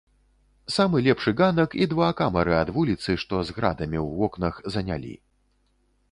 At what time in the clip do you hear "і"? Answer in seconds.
1.85-1.87